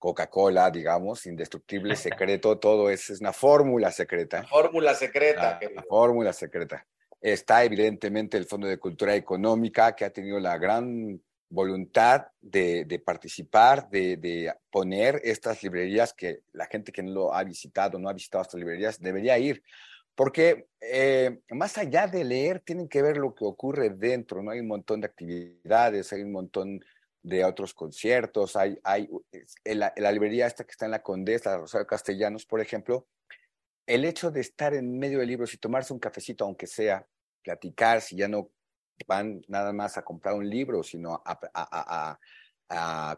[0.06, 4.44] Coca-Cola, digamos, indestructible, secreto, todo es, es una fórmula secreta.
[4.44, 5.60] Fórmula secreta.
[5.74, 6.86] La, fórmula secreta.
[7.20, 13.00] Está evidentemente el Fondo de Cultura Económica, que ha tenido la gran voluntad de, de
[13.00, 18.08] participar, de, de, poner estas librerías que la gente que no lo ha visitado, no
[18.08, 19.64] ha visitado estas librerías, debería ir.
[20.14, 24.52] Porque eh, más allá de leer, tienen que ver lo que ocurre dentro, ¿no?
[24.52, 26.80] Hay un montón de actividades, hay un montón
[27.26, 29.10] de otros conciertos, hay, hay
[29.64, 33.08] en la, librería esta que está en la Condesa, Rosario Castellanos, por ejemplo,
[33.88, 37.08] el hecho de estar en medio de libros y tomarse un cafecito, aunque sea,
[37.44, 38.52] platicar, si ya no
[39.08, 42.20] van nada más a comprar un libro, sino a,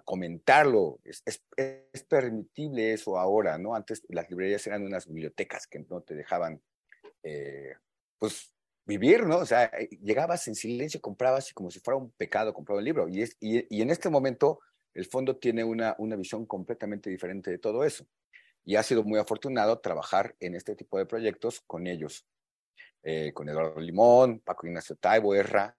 [0.06, 3.76] comentarlo, es, es, permitible eso ahora, ¿no?
[3.76, 6.62] Antes las librerías eran unas bibliotecas que no te dejaban,
[7.24, 7.76] eh,
[8.20, 8.54] pues,
[8.88, 9.40] vivir, ¿no?
[9.40, 12.86] O sea, eh, llegabas en silencio, comprabas y como si fuera un pecado comprar un
[12.86, 13.08] libro.
[13.10, 14.62] Y, es, y, en este momento
[14.94, 18.08] el fondo tiene una, una visión completamente diferente de todo eso.
[18.66, 22.26] Y ha sido muy afortunado trabajar en este tipo de proyectos con ellos.
[23.04, 25.76] Eh, con Eduardo Limón, Paco Ignacio Taibo, Erra,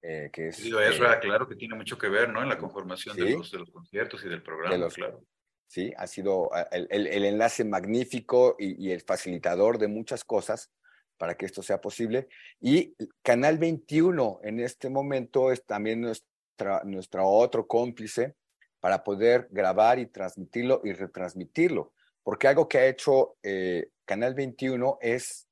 [0.00, 0.56] eh, que es...
[0.56, 2.42] Sí, Erra, claro, que tiene mucho que ver, ¿no?
[2.42, 5.22] En la conformación de, los, de, los, conciertos y del programa, claro.
[5.66, 10.70] Sí, ha sido el, el, el enlace magnífico y, y, el facilitador de muchas cosas
[11.16, 12.28] para que esto sea posible.
[12.60, 18.34] Y Canal 21 en este momento es también nuestra, nuestro otro cómplice
[18.80, 21.92] para poder grabar y transmitirlo y retransmitirlo.
[22.22, 25.46] Porque algo que ha hecho eh, Canal 21 es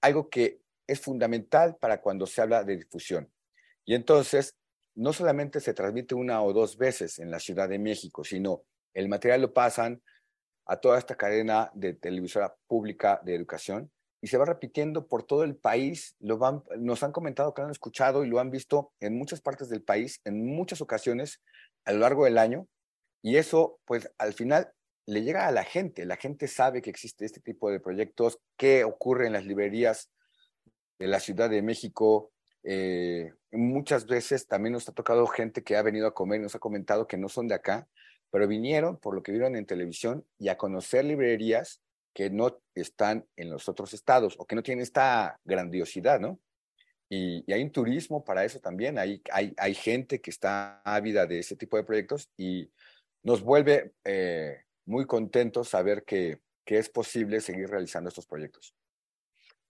[0.00, 3.30] algo que es fundamental para cuando se habla de difusión.
[3.84, 4.54] Y entonces,
[4.94, 9.08] no solamente se transmite una o dos veces en la Ciudad de México, sino el
[9.08, 10.02] material lo pasan
[10.66, 13.90] a toda esta cadena de televisora pública de educación
[14.24, 16.16] y se va repitiendo por todo el país.
[16.18, 19.68] Lo van, nos han comentado que han escuchado y lo han visto en muchas partes
[19.68, 21.42] del país, en muchas ocasiones
[21.84, 22.66] a lo largo del año.
[23.20, 24.72] Y eso, pues al final
[25.04, 26.06] le llega a la gente.
[26.06, 30.10] La gente sabe que existe este tipo de proyectos, qué ocurre en las librerías
[30.98, 32.32] de la Ciudad de México.
[32.62, 36.54] Eh, muchas veces también nos ha tocado gente que ha venido a comer y nos
[36.54, 37.88] ha comentado que no son de acá,
[38.30, 41.82] pero vinieron por lo que vieron en televisión y a conocer librerías
[42.14, 46.40] que no están en los otros estados o que no tienen esta grandiosidad, ¿no?
[47.10, 51.40] Y, hay un turismo para eso también, hay, hay, hay, gente que está ávida de
[51.40, 52.70] ese tipo de proyectos y
[53.22, 58.74] nos vuelve eh, muy contentos saber que, que es posible seguir realizando estos proyectos.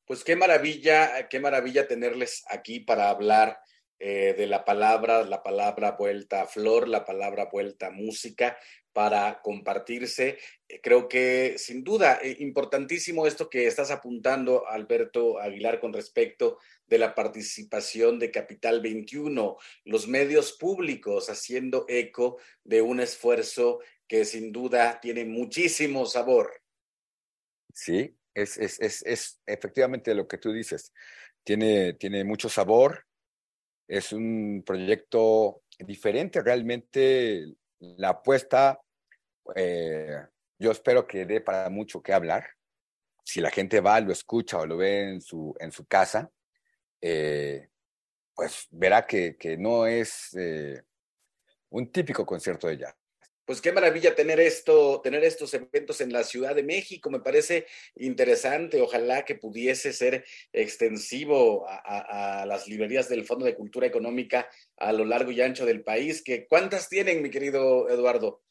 [0.07, 3.59] Pues qué maravilla, qué maravilla tenerles aquí para hablar
[3.99, 8.59] eh, de la palabra, la palabra vuelta a flor, la palabra vuelta a música,
[8.95, 10.39] para compartirse.
[10.69, 16.59] Eh, creo que sin duda, eh, importantísimo esto que estás apuntando, Alberto Aguilar, con respecto
[16.87, 24.25] de la participación de Capital 21, los medios públicos haciendo eco de un esfuerzo que
[24.25, 26.63] sin duda tiene muchísimo sabor.
[27.73, 30.93] Sí, es, es, es, es efectivamente lo que tú dices.
[31.43, 33.05] Tiene, tiene mucho sabor,
[33.89, 38.81] es un proyecto diferente, realmente la apuesta,
[39.55, 40.23] eh,
[40.59, 42.47] yo espero que dé para mucho que hablar.
[43.25, 46.31] Si la gente va, lo escucha o lo ve en su, en su casa,
[47.01, 47.69] eh,
[48.35, 50.83] pues verá que, que no es eh,
[51.71, 52.95] un típico concierto de jazz
[53.45, 57.11] pues qué maravilla tener esto, tener estos eventos en la Ciudad de México.
[57.11, 57.67] Me parece
[57.97, 58.81] interesante.
[58.81, 65.05] Ojalá que pudiese ser extensivo a, las librerías del Fondo de Cultura Económica a lo
[65.05, 66.23] largo y ancho del país.
[66.23, 68.43] Que, ¿Cuántas tienen, mi querido Eduardo?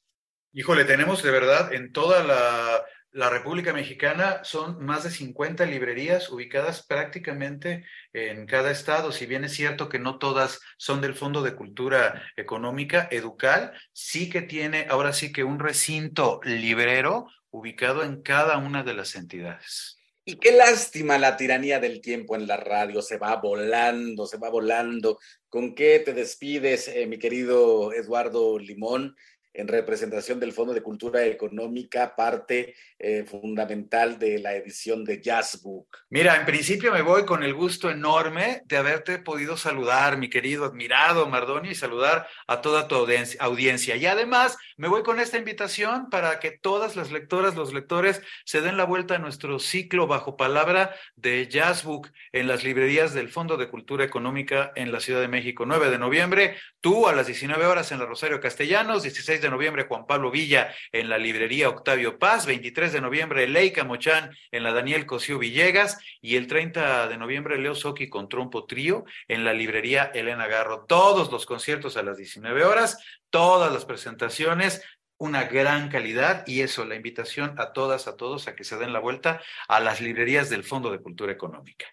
[0.53, 6.31] Híjole, tenemos de verdad en toda la la República Mexicana son más de 50 librerías
[6.31, 9.11] ubicadas prácticamente en cada estado.
[9.11, 14.31] Si bien es cierto que no todas son del Fondo de Cultura Económica, Educal sí
[14.31, 19.99] que tiene ahora sí que un recinto librero ubicado en cada una de las entidades.
[20.25, 24.49] Y qué lástima la tiranía del tiempo en la radio, se va volando, se va
[24.49, 25.19] volando.
[25.49, 29.15] ¿Con qué te despides, eh, mi querido Eduardo Limón?
[29.53, 36.05] En representación del Fondo de Cultura Económica, parte eh, fundamental de la edición de Jazzbook.
[36.09, 40.65] Mira, en principio me voy con el gusto enorme de haberte podido saludar, mi querido
[40.65, 43.95] admirado Mardoni, y saludar a toda tu audiencia.
[43.95, 48.61] Y además me voy con esta invitación para que todas las lectoras, los lectores, se
[48.61, 53.57] den la vuelta a nuestro ciclo bajo palabra de Jazzbook en las librerías del Fondo
[53.57, 57.65] de Cultura Económica en la Ciudad de México, 9 de noviembre, tú a las 19
[57.65, 62.17] horas en la Rosario Castellanos, 16 de noviembre Juan Pablo Villa en la librería Octavio
[62.17, 67.17] Paz, 23 de noviembre Leica Mochán en la Daniel Cosío Villegas y el 30 de
[67.17, 70.85] noviembre Leo Soki con Trompo Trío en la librería Elena Garro.
[70.85, 72.97] Todos los conciertos a las 19 horas,
[73.29, 74.81] todas las presentaciones,
[75.17, 78.93] una gran calidad y eso, la invitación a todas, a todos a que se den
[78.93, 81.85] la vuelta a las librerías del Fondo de Cultura Económica.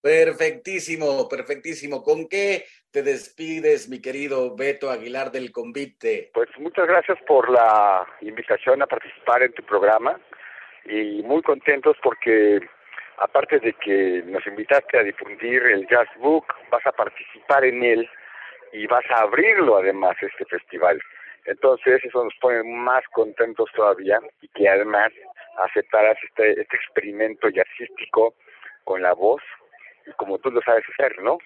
[0.00, 2.02] Perfectísimo, perfectísimo.
[2.02, 6.30] ¿Con qué te despides, mi querido Beto Aguilar del Convite?
[6.34, 10.20] Pues muchas gracias por la invitación a participar en tu programa
[10.84, 12.60] y muy contentos porque
[13.16, 18.10] aparte de que nos invitaste a difundir el Jazz Book, vas a participar en él
[18.74, 21.00] y vas a abrirlo además este festival.
[21.46, 25.12] Entonces eso nos pone más contentos todavía y que además
[25.64, 28.34] aceptaras este, este experimento jazzístico
[28.84, 29.40] con la voz
[30.06, 31.38] y como tú lo sabes hacer, ¿no?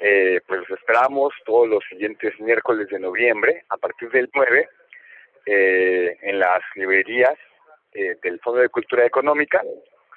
[0.00, 4.68] Eh, pues los esperamos todos los siguientes miércoles de noviembre, a partir del 9,
[5.46, 7.36] eh, en las librerías
[7.92, 9.62] eh, del Fondo de Cultura Económica.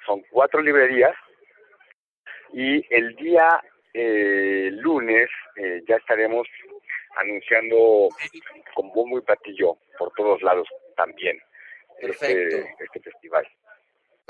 [0.04, 1.14] Son cuatro librerías.
[2.52, 3.62] Y el día
[3.92, 5.28] lunes
[5.86, 6.46] ya estaremos
[7.16, 8.08] anunciando
[8.74, 11.40] con bombo y patillo por todos lados también
[11.98, 13.46] este, este festival.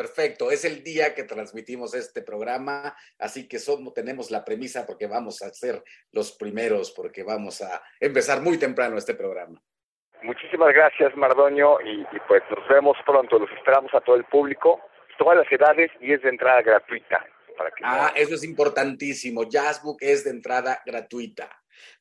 [0.01, 5.07] Perfecto, es el día que transmitimos este programa, así que somos, tenemos la premisa porque
[5.07, 9.61] vamos a ser los primeros, porque vamos a empezar muy temprano este programa.
[10.23, 13.39] Muchísimas gracias, Mardoño, y, pues nos vemos pronto.
[13.39, 14.81] Los esperamos a todo el público,
[15.19, 17.23] todas las edades y es de entrada gratuita.
[17.59, 19.51] Para que ah, eso es importantísimo.
[19.51, 21.51] Jazzbook es de entrada gratuita.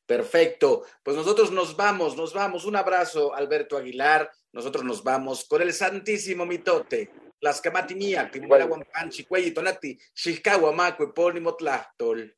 [0.06, 0.84] Perfecto.
[1.02, 2.64] Pues nosotros nos vamos, nos vamos.
[2.64, 4.30] Un abrazo, Alberto Aguilar.
[4.52, 7.10] Nosotros nos vamos con el Santísimo Mitote.
[7.40, 12.36] Las camatiniak, timulawan panchi, cuelli tonati, xilcawa macue, pónimo tlahtol.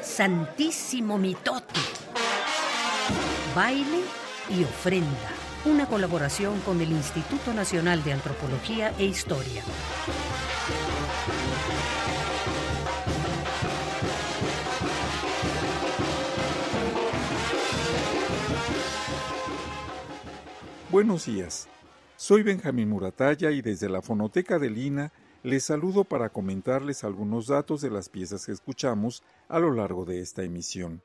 [0.00, 1.80] Santísimo Mitote.
[3.54, 4.02] Baile
[4.48, 5.30] y ofrenda.
[5.64, 9.62] Una colaboración con el Instituto Nacional de Antropología e Historia.
[20.90, 21.68] Buenos días.
[22.22, 25.10] Soy Benjamín Muratalla y desde la Fonoteca de Lina
[25.42, 30.20] les saludo para comentarles algunos datos de las piezas que escuchamos a lo largo de
[30.20, 31.00] esta emisión.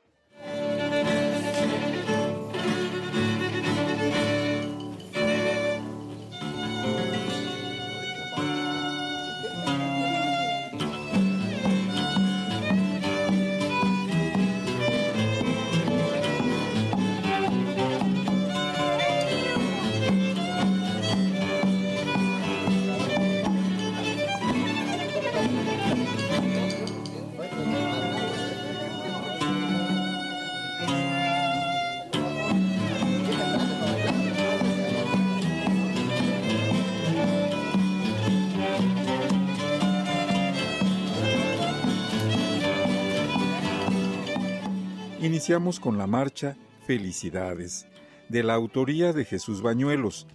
[45.46, 46.56] Iniciamos con la marcha
[46.88, 47.86] Felicidades,
[48.28, 50.26] de la autoría de Jesús Bañuelos.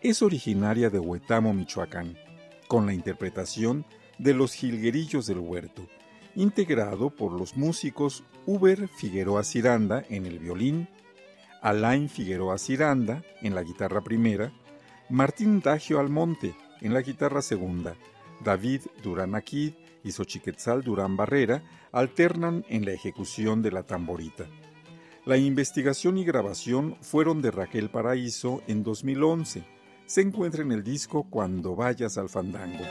[0.00, 2.18] Es originaria de Huetamo, Michoacán,
[2.66, 3.86] con la interpretación
[4.18, 5.86] de los Jilguerillos del Huerto,
[6.34, 10.88] integrado por los músicos Uber Figueroa Ciranda en el violín,
[11.62, 14.52] Alain Figueroa Ciranda en la guitarra primera,
[15.08, 17.94] Martín Dagio Almonte en la guitarra segunda,
[18.42, 24.46] David Durán Aquid y Xochiquetzal Durán Barrera alternan en la ejecución de la tamborita.
[25.26, 29.64] La investigación y grabación fueron de Raquel Paraíso en 2011.
[30.06, 32.84] Se encuentra en el disco Cuando vayas al fandango.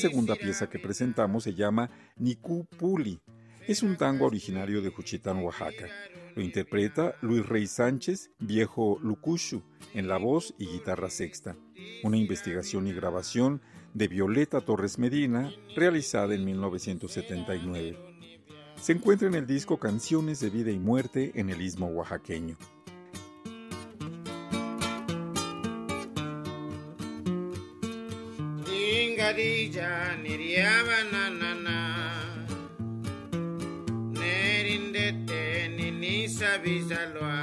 [0.00, 3.20] Segunda pieza que presentamos se llama Niku Puli.
[3.66, 5.88] Es un tango originario de Juchitán, Oaxaca.
[6.34, 11.54] Lo interpreta Luis Rey Sánchez, viejo Lucushu, en la voz y guitarra sexta.
[12.02, 13.60] Una investigación y grabación
[13.92, 17.98] de Violeta Torres Medina, realizada en 1979.
[18.80, 22.56] Se encuentra en el disco Canciones de Vida y Muerte en el Istmo Oaxaqueño.
[29.42, 29.78] ಖದೀಜ
[30.22, 31.68] ನಿರ್ಯವನನ
[34.18, 35.40] ನೇರಿಂದೆತ್ತೆ
[35.76, 37.36] ನಿನ್ನಿಸಬಿಸಲ್ವಾ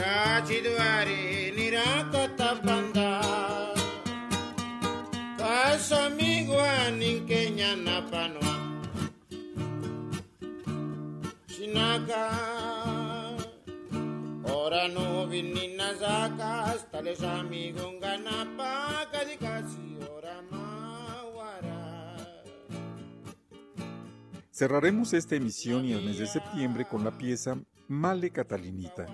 [0.00, 1.22] ಲಾಚಿದ್ವಾರಿ
[1.56, 2.98] ನಿರಾಕತ ಬಂದ
[5.40, 6.60] ಕಾಸಮಿಗುವ
[6.98, 8.42] ನಿಂಕೆ ಜ್ಞಾನ ಪನ್ವ
[11.56, 12.24] ಶಿನಾಗಾ
[14.70, 15.28] no.
[24.50, 29.06] Cerraremos esta emisión y el mes de septiembre con la pieza Male Catalinita,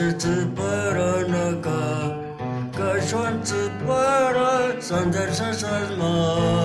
[0.54, 1.82] para naka,
[2.76, 3.42] kashuan
[3.86, 6.61] para sandar sasasma.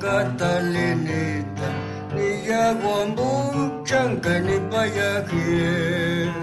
[0.00, 1.68] Catalinita,
[2.14, 6.34] ni yaguambuchanca ni payaquien.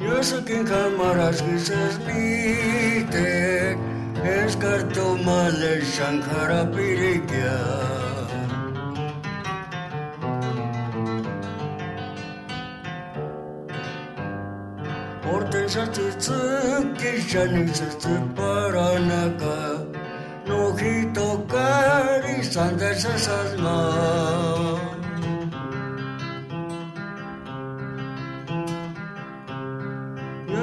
[0.00, 3.76] Yo que cámaras que se esmite,
[4.24, 6.62] es cartomale shankara
[17.46, 19.44] に包ばらなか
[20.46, 24.98] のひとかりさんでささま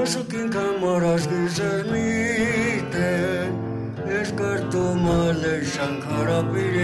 [0.06, 3.50] Masukin cámaras grises miten,
[4.08, 6.75] es cartomales, Shankara Piri.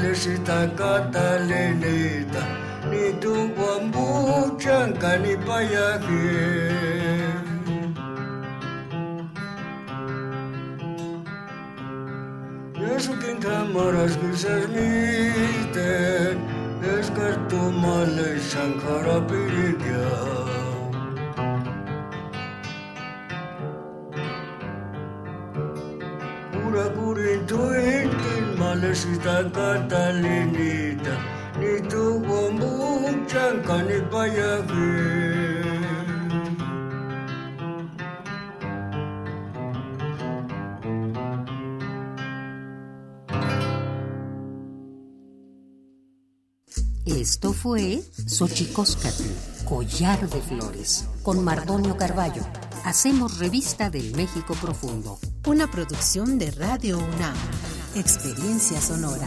[0.00, 2.42] Curintuenden malesita catalenita
[2.90, 6.70] ni tu guambuchanca ni payaje.
[12.96, 16.38] Eso que en cámaras que se admiten
[16.82, 19.79] es cartumale shankara pirikya.
[19.79, 19.79] Pura
[29.52, 31.14] catalinita
[31.60, 35.20] ni tu guambuchanca ni payaje.
[47.06, 49.24] Esto fue Xochicóscatl,
[49.64, 52.42] Collar de Flores, con Mardonio Carballo.
[52.84, 55.18] Hacemos revista del México Profundo.
[55.46, 57.36] Una producción de Radio UNAM.
[57.96, 59.26] Experiencia sonora.